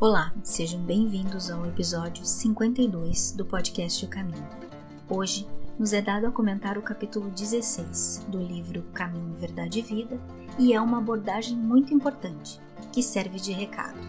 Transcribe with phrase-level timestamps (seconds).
[0.00, 4.48] Olá, sejam bem-vindos ao episódio 52 do podcast O Caminho.
[5.06, 5.46] Hoje
[5.78, 10.18] nos é dado a comentar o capítulo 16 do livro Caminho, Verdade e Vida
[10.58, 12.58] e é uma abordagem muito importante
[12.90, 14.00] que serve de recado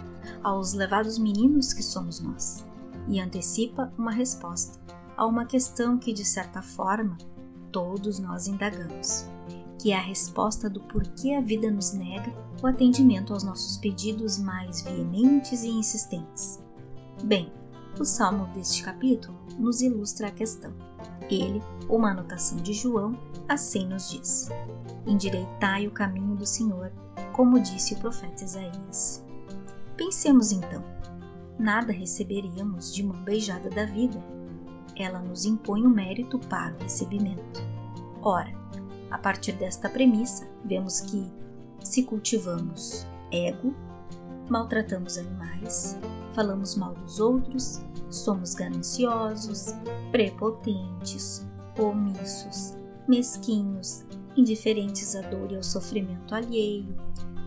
[0.42, 2.66] aos levados meninos que somos nós
[3.10, 4.80] e antecipa uma resposta
[5.18, 7.18] a uma questão que, de certa forma,
[7.70, 9.26] todos nós indagamos
[9.82, 12.32] que é a resposta do porquê a vida nos nega
[12.62, 16.60] o atendimento aos nossos pedidos mais veementes e insistentes.
[17.24, 17.52] Bem,
[18.00, 20.72] o salmo deste capítulo nos ilustra a questão.
[21.32, 23.18] Ele, uma anotação de João,
[23.50, 24.50] assim nos diz:
[25.08, 26.92] Endireitai o caminho do Senhor,
[27.34, 29.26] como disse o profeta Isaías.
[29.98, 30.84] Pensemos então:
[31.58, 34.24] nada receberíamos de mão beijada da vida.
[34.96, 37.62] Ela nos impõe o mérito para o recebimento.
[38.22, 38.62] Ora,
[39.12, 41.30] a partir desta premissa, vemos que
[41.84, 43.74] se cultivamos ego,
[44.50, 45.98] maltratamos animais,
[46.34, 49.68] falamos mal dos outros, somos gananciosos,
[50.12, 51.46] prepotentes,
[51.78, 52.74] omissos,
[53.08, 54.04] mesquinhos,
[54.36, 56.96] indiferentes à dor e ao sofrimento alheio,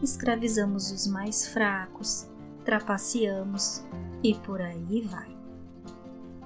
[0.03, 2.27] escravizamos os mais fracos,
[2.65, 3.83] trapaceamos
[4.23, 5.35] e por aí vai.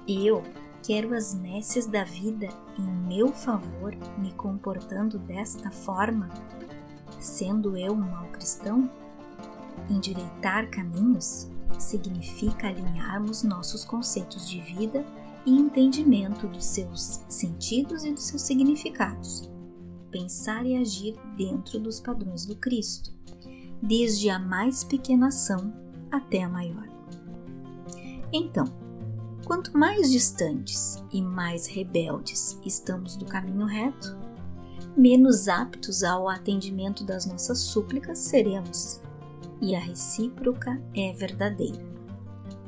[0.07, 0.43] Eu
[0.83, 6.29] quero as nesses da vida em meu favor, me comportando desta forma,
[7.19, 8.89] sendo eu um mau cristão?
[9.89, 15.05] Endireitar caminhos significa alinharmos nossos conceitos de vida
[15.45, 19.49] e entendimento dos seus sentidos e dos seus significados.
[20.11, 23.13] Pensar e agir dentro dos padrões do Cristo,
[23.81, 25.73] desde a mais pequena ação
[26.11, 26.87] até a maior.
[28.33, 28.65] Então,
[29.49, 34.15] Quanto mais distantes e mais rebeldes estamos do caminho reto,
[34.95, 39.01] menos aptos ao atendimento das nossas súplicas seremos,
[39.59, 41.83] e a recíproca é verdadeira.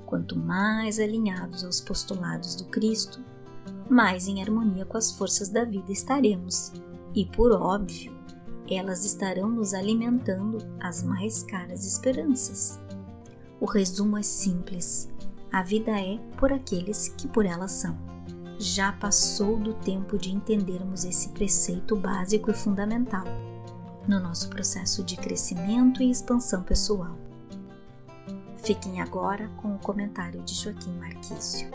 [0.07, 3.23] Quanto mais alinhados aos postulados do Cristo,
[3.87, 6.73] mais em harmonia com as forças da vida estaremos,
[7.13, 8.17] e por óbvio,
[8.67, 12.79] elas estarão nos alimentando as mais caras esperanças.
[13.59, 15.11] O resumo é simples
[15.51, 17.97] a vida é por aqueles que por ela são.
[18.57, 23.25] Já passou do tempo de entendermos esse preceito básico e fundamental
[24.07, 27.17] no nosso processo de crescimento e expansão pessoal.
[28.57, 31.69] Fiquem agora com o comentário de Joaquim Marquício.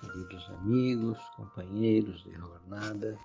[0.00, 3.18] Queridos amigos, companheiros de jornada,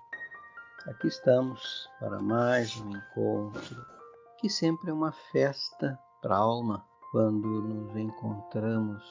[0.86, 3.95] aqui estamos para mais um encontro
[4.38, 9.02] que sempre é uma festa para a alma quando nos encontramos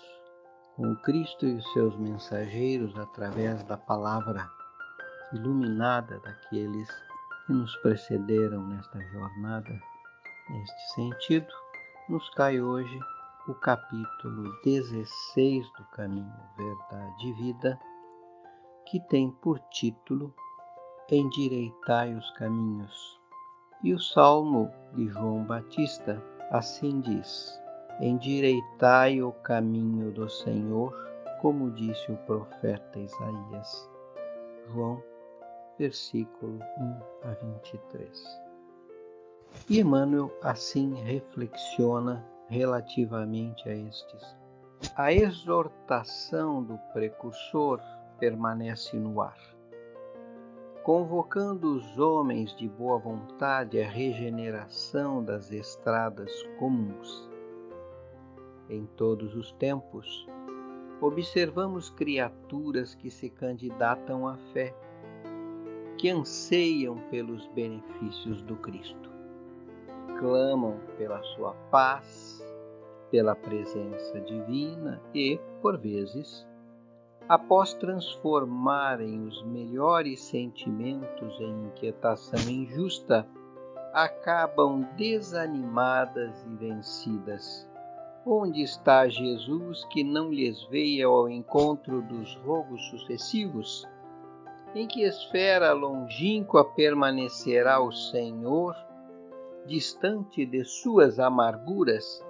[0.75, 4.47] com Cristo e os seus mensageiros através da palavra
[5.33, 6.89] iluminada daqueles
[7.45, 9.79] que nos precederam nesta jornada.
[10.49, 11.47] Neste sentido,
[12.07, 12.99] nos cai hoje
[13.47, 17.79] o capítulo 16 do Caminho Verdade e Vida,
[18.87, 20.33] que tem por título
[21.09, 23.24] Endireitai os caminhos
[23.85, 26.19] e o salmo de João Batista
[26.49, 27.61] assim diz:
[28.01, 30.91] Endireitai o caminho do Senhor,
[31.39, 33.89] como disse o profeta Isaías.
[34.67, 35.03] João,
[35.77, 38.41] versículo 1 a 23.
[39.69, 44.35] E Emmanuel assim reflexiona relativamente a estes.
[44.95, 47.79] A exortação do precursor
[48.17, 49.54] permanece no ar
[50.85, 57.27] convocando os homens de boa vontade à regeneração das estradas comuns.
[58.69, 60.27] Em todos os tempos,
[61.01, 64.75] observamos criaturas que se candidatam à fé,
[65.97, 69.09] que anseiam pelos benefícios do Cristo,
[70.19, 72.45] clamam pela sua paz,
[73.09, 76.45] pela presença divina e, por vezes,
[77.27, 83.27] após transformarem os melhores sentimentos em inquietação injusta,
[83.93, 87.67] acabam desanimadas e vencidas.
[88.25, 93.87] Onde está Jesus que não lhes veio ao encontro dos rogos sucessivos?
[94.73, 98.75] Em que esfera longínqua permanecerá o Senhor,
[99.65, 102.24] distante de suas amarguras?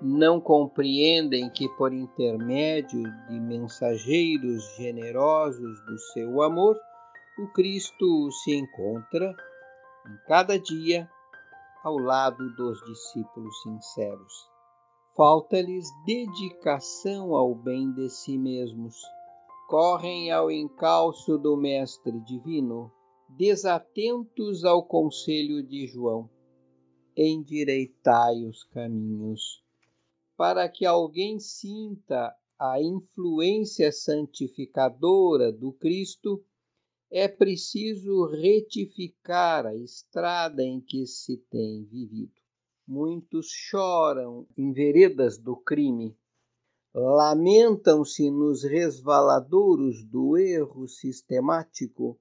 [0.00, 6.78] Não compreendem que, por intermédio de mensageiros generosos do seu amor,
[7.38, 9.34] o Cristo se encontra
[10.06, 11.08] em cada dia
[11.82, 14.32] ao lado dos discípulos sinceros.
[15.16, 18.94] Falta-lhes dedicação ao bem de si mesmos.
[19.68, 22.90] Correm ao encalço do Mestre Divino,
[23.28, 26.30] desatentos ao conselho de João.
[27.16, 29.62] Endireitai os caminhos,
[30.38, 36.44] para que alguém sinta a influência santificadora do Cristo,
[37.10, 42.40] é preciso retificar a estrada em que se tem vivido.
[42.86, 46.16] Muitos choram em veredas do crime,
[46.94, 52.16] lamentam-se nos resvaladouros do erro sistemático,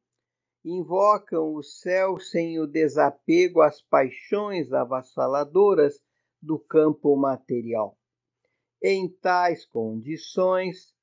[0.66, 6.02] invocam o céu sem o desapego às paixões avassaladoras
[6.42, 7.96] do campo material.
[8.81, 10.94] Em tais condições,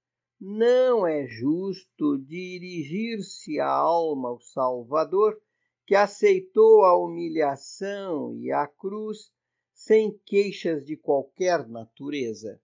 [0.41, 5.41] não é justo dirigir-se a alma ao Salvador,
[5.87, 9.32] que aceitou a humilhação e a cruz
[9.73, 12.61] sem queixas de qualquer natureza.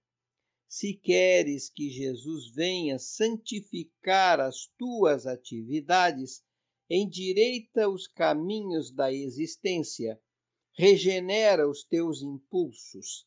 [0.69, 6.45] Se queres que Jesus venha santificar as tuas atividades,
[6.89, 10.21] endireita os caminhos da existência,
[10.73, 13.27] regenera os teus impulsos,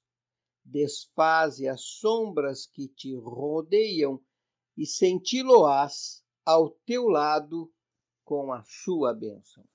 [0.63, 4.21] desfaze as sombras que te rodeiam
[4.77, 7.71] e senti-lo-ás ao teu lado
[8.23, 9.65] com a sua bênção.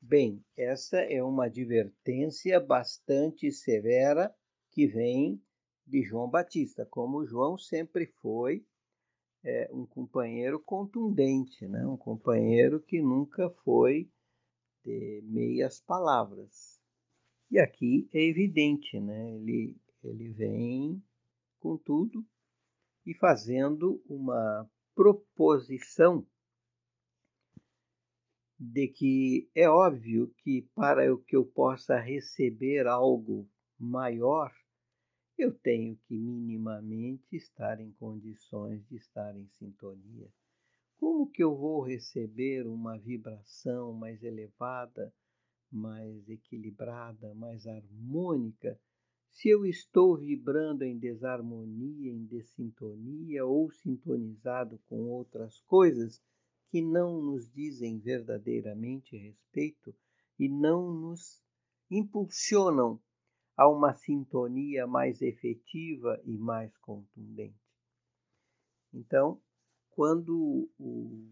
[0.00, 4.34] Bem, essa é uma advertência bastante severa
[4.70, 5.42] que vem
[5.86, 8.64] de João Batista, como João sempre foi
[9.42, 11.86] é, um companheiro contundente, né?
[11.86, 14.10] um companheiro que nunca foi
[14.84, 16.80] de meias palavras.
[17.50, 19.34] E aqui é evidente, né?
[19.34, 21.02] ele ele vem
[21.58, 22.24] com tudo
[23.04, 26.26] e fazendo uma proposição
[28.58, 33.48] de que é óbvio que para que eu possa receber algo
[33.78, 34.52] maior,
[35.38, 40.28] eu tenho que minimamente estar em condições de estar em sintonia.
[40.96, 45.14] Como que eu vou receber uma vibração mais elevada,
[45.70, 48.76] mais equilibrada, mais harmônica
[49.38, 56.20] se eu estou vibrando em desarmonia, em dessintonia ou sintonizado com outras coisas
[56.70, 59.94] que não nos dizem verdadeiramente respeito
[60.36, 61.40] e não nos
[61.88, 63.00] impulsionam
[63.56, 67.54] a uma sintonia mais efetiva e mais contundente.
[68.92, 69.40] Então,
[69.90, 71.30] quando o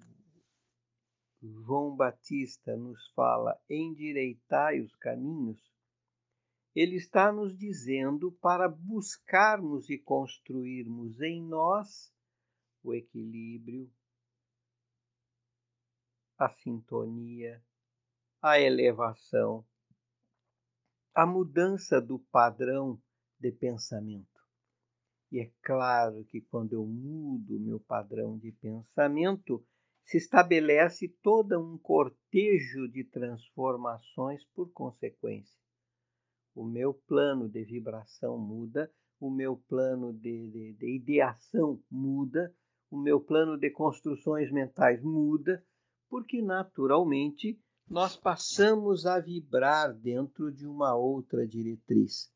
[1.42, 5.75] João Batista nos fala endireitai os caminhos,
[6.76, 12.12] ele está nos dizendo para buscarmos e construirmos em nós
[12.84, 13.90] o equilíbrio,
[16.36, 17.64] a sintonia,
[18.42, 19.66] a elevação,
[21.14, 23.00] a mudança do padrão
[23.40, 24.44] de pensamento.
[25.32, 29.66] E é claro que quando eu mudo meu padrão de pensamento,
[30.04, 35.65] se estabelece todo um cortejo de transformações por consequência
[36.56, 42.50] o meu plano de vibração muda, o meu plano de, de, de ideação muda,
[42.90, 45.62] o meu plano de construções mentais muda,
[46.08, 52.32] porque naturalmente nós passamos a vibrar dentro de uma outra diretriz.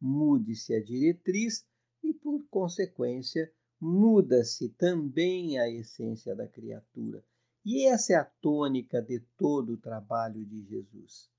[0.00, 1.66] Mude-se a diretriz
[2.02, 7.22] e, por consequência, muda-se também a essência da criatura.
[7.66, 11.30] E essa é a tônica de todo o trabalho de Jesus.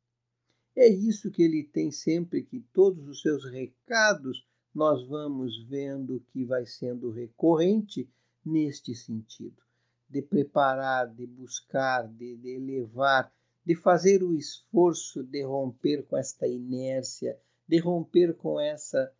[0.81, 6.45] É isso que ele tem sempre, que todos os seus recados nós vamos vendo que
[6.45, 8.09] vai sendo recorrente
[8.45, 9.62] neste sentido,
[10.09, 13.29] de preparar, de buscar, de, de elevar,
[13.65, 19.12] de fazer o esforço de romper com esta inércia, de romper com essa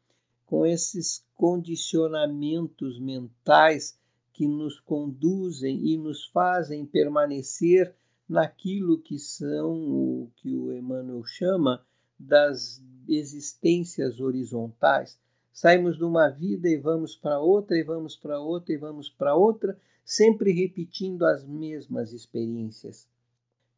[0.46, 4.00] com esses condicionamentos mentais
[4.32, 7.94] que nos conduzem e nos fazem permanecer
[8.30, 11.84] naquilo que são o que o Emmanuel chama
[12.18, 15.20] das existências horizontais.
[15.52, 19.36] Saímos de uma vida e vamos para outra, e vamos para outra, e vamos para
[19.36, 23.10] outra, sempre repetindo as mesmas experiências.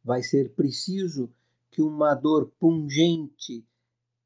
[0.04, 1.32] Vai ser preciso
[1.70, 3.66] que uma dor pungente,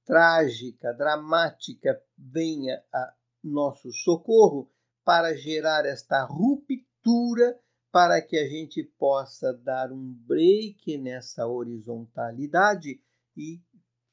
[0.05, 4.69] trágica, dramática venha a nosso socorro
[5.05, 7.57] para gerar esta ruptura
[7.97, 13.01] para que a gente possa dar um break nessa horizontalidade
[13.35, 13.59] e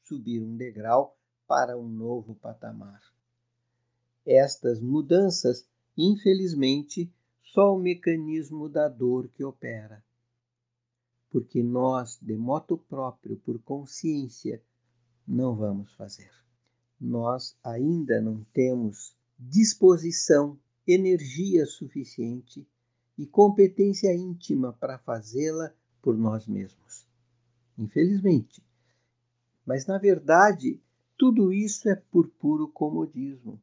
[0.04, 3.02] subir um degrau para um novo patamar.
[4.26, 7.12] Estas mudanças, infelizmente,
[7.44, 10.02] só o mecanismo da dor que opera.
[11.30, 14.64] Porque nós, de moto próprio, por consciência,
[15.28, 16.32] não vamos fazer.
[16.98, 22.66] Nós ainda não temos disposição, energia suficiente
[23.18, 27.08] e competência íntima para fazê-la por nós mesmos.
[27.78, 28.64] Infelizmente.
[29.66, 30.80] Mas, na verdade,
[31.18, 33.62] tudo isso é por puro comodismo.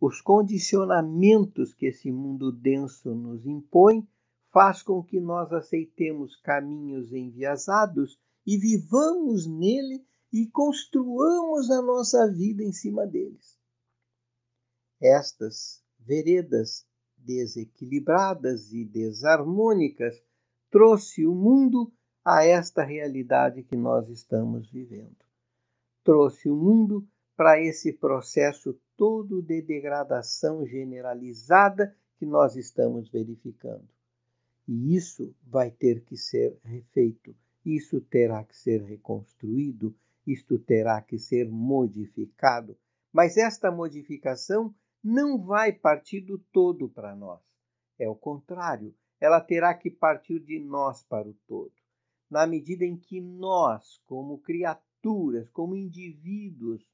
[0.00, 4.06] Os condicionamentos que esse mundo denso nos impõe
[4.50, 12.62] faz com que nós aceitemos caminhos enviesados e vivamos nele e construamos a nossa vida
[12.62, 13.58] em cima deles.
[15.00, 16.86] Estas veredas
[17.28, 20.22] desequilibradas e desarmônicas
[20.70, 21.92] trouxe o mundo
[22.24, 25.18] a esta realidade que nós estamos vivendo.
[26.02, 27.06] Trouxe o mundo
[27.36, 33.86] para esse processo todo de degradação generalizada que nós estamos verificando.
[34.66, 39.94] E isso vai ter que ser refeito, isso terá que ser reconstruído,
[40.26, 42.76] isto terá que ser modificado.
[43.12, 47.40] Mas esta modificação não vai partir do todo para nós.
[47.98, 51.72] É o contrário, ela terá que partir de nós para o todo.
[52.30, 56.84] Na medida em que nós, como criaturas, como indivíduos,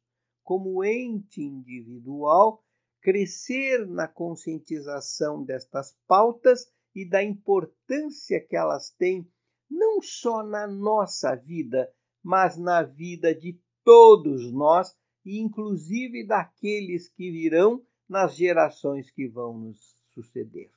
[0.42, 2.62] como ente individual,
[3.00, 9.28] crescer na conscientização destas pautas e da importância que elas têm,
[9.68, 11.92] não só na nossa vida,
[12.23, 19.56] mas na vida de todos nós, e inclusive daqueles que virão nas gerações que vão
[19.56, 20.70] nos suceder.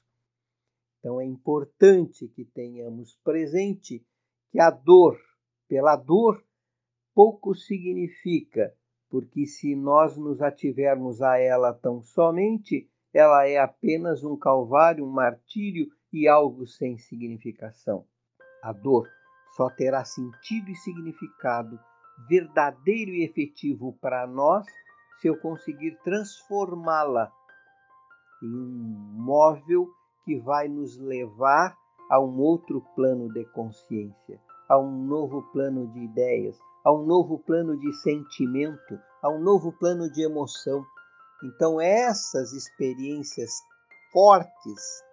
[0.99, 4.05] Então é importante que tenhamos presente
[4.51, 5.19] que a dor,
[5.67, 6.43] pela dor,
[7.13, 8.73] pouco significa,
[9.09, 15.09] porque se nós nos ativermos a ela tão somente, ela é apenas um calvário, um
[15.09, 18.05] martírio e algo sem significação.
[18.61, 19.07] A dor
[19.55, 21.79] só terá sentido e significado
[22.27, 24.65] verdadeiro e efetivo para nós
[25.19, 27.31] se eu conseguir transformá-la
[28.43, 29.87] em um móvel
[30.23, 31.75] que vai nos levar
[32.09, 37.39] a um outro plano de consciência, a um novo plano de ideias, a um novo
[37.39, 40.85] plano de sentimento, a um novo plano de emoção.
[41.43, 43.51] Então, essas experiências
[44.11, 45.07] fortes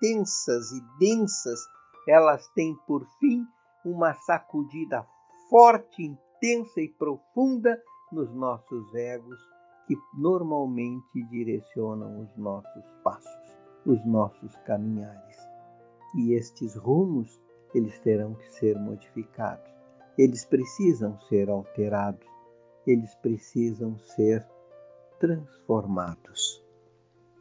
[0.00, 1.60] tensas e densas,
[2.08, 3.44] elas têm por fim
[3.84, 5.06] uma sacudida
[5.48, 7.80] forte, intensa e profunda
[8.12, 9.38] nos nossos egos,
[9.86, 15.36] que normalmente direcionam os nossos passos, os nossos caminhares.
[16.16, 17.40] E estes rumos,
[17.74, 19.70] eles terão que ser modificados.
[20.18, 22.26] Eles precisam ser alterados.
[22.86, 24.46] Eles precisam ser
[25.18, 26.64] transformados.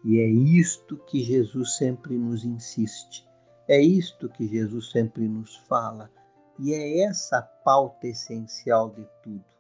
[0.04, 3.28] E é isto que Jesus sempre nos insiste,
[3.68, 6.10] é isto que Jesus sempre nos fala,
[6.58, 9.59] e é essa pauta essencial de tudo.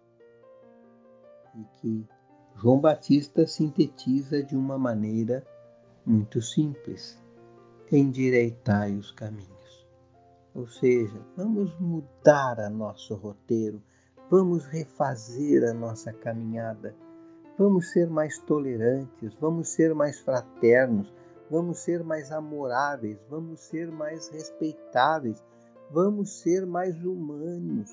[1.55, 2.07] E que
[2.55, 5.45] João Batista sintetiza de uma maneira
[6.05, 7.21] muito simples:
[7.91, 9.87] endireitai os caminhos.
[10.53, 13.81] Ou seja, vamos mudar a nosso roteiro,
[14.29, 16.95] vamos refazer a nossa caminhada
[17.59, 21.13] Vamos ser mais tolerantes, vamos ser mais fraternos,
[21.51, 25.43] vamos ser mais amoráveis, vamos ser mais respeitáveis,
[25.91, 27.91] vamos ser mais humanos,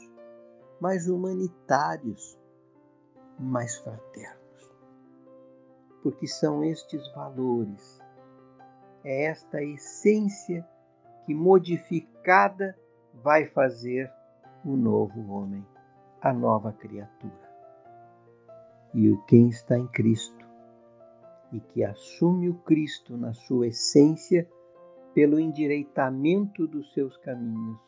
[0.80, 2.38] mais humanitários,
[3.38, 4.74] mais fraternos.
[6.02, 8.00] Porque são estes valores,
[9.04, 10.66] é esta essência
[11.24, 12.76] que modificada
[13.14, 14.10] vai fazer
[14.64, 15.66] o novo homem,
[16.20, 17.46] a nova criatura
[18.96, 20.48] e quem está em Cristo
[21.52, 24.48] e que assume o Cristo na sua essência
[25.14, 27.78] pelo endireitamento dos seus caminhos,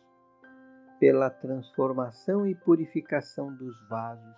[1.00, 4.36] pela transformação e purificação dos vasos,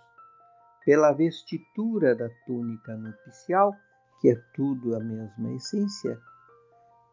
[0.85, 3.75] pela vestitura da túnica nupcial,
[4.19, 6.19] que é tudo a mesma essência,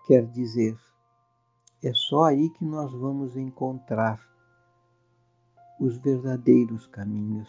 [0.07, 0.77] quer dizer,
[1.83, 4.21] é só aí que nós vamos encontrar
[5.81, 7.49] os verdadeiros caminhos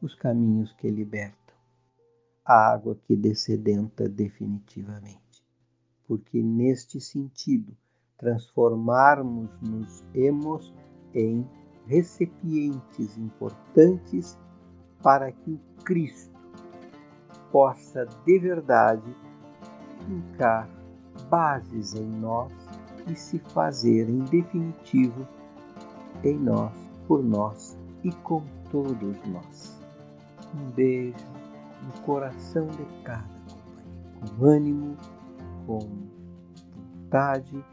[0.00, 1.56] os caminhos que libertam,
[2.44, 5.44] a água que descedenta definitivamente.
[6.06, 7.76] Porque neste sentido,
[8.18, 10.72] transformarmos-nos emos
[11.14, 11.46] em
[11.86, 14.38] recipientes importantes
[15.02, 16.36] para que o Cristo
[17.52, 19.14] possa de verdade
[20.06, 20.68] fincar
[21.30, 22.52] bases em nós
[23.06, 25.26] e se fazer em definitivo
[26.24, 26.72] em nós,
[27.06, 29.80] por nós e com todos nós.
[30.54, 31.16] Um beijo
[31.82, 34.96] no coração de cada companheiro, com ânimo,
[35.66, 35.78] com
[37.06, 37.64] vontade,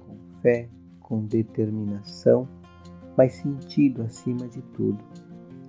[0.00, 0.68] com fé,
[1.00, 2.48] com determinação,
[3.16, 5.02] mas sentido acima de tudo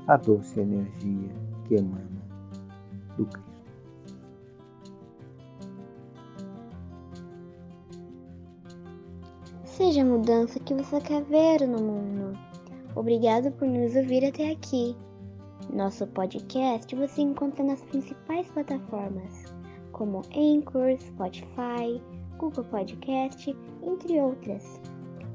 [0.07, 1.29] a doce energia
[1.65, 2.23] que emana
[3.17, 3.53] do Cristo.
[9.63, 12.37] Seja a mudança que você quer ver no mundo.
[12.95, 14.95] Obrigado por nos ouvir até aqui.
[15.73, 19.45] Nosso podcast você encontra nas principais plataformas,
[19.91, 22.01] como Anchor, Spotify,
[22.37, 24.79] Google Podcast, entre outras.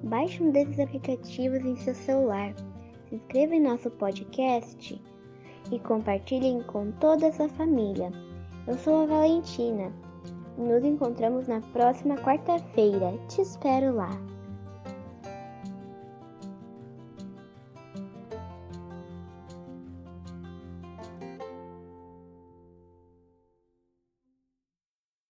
[0.05, 2.55] Baixe um desses aplicativos em seu celular,
[3.09, 5.01] se inscreva em nosso podcast
[5.71, 8.11] e compartilhem com toda a sua família.
[8.67, 9.93] Eu sou a Valentina.
[10.57, 13.19] Nos encontramos na próxima quarta-feira.
[13.29, 14.11] Te espero lá.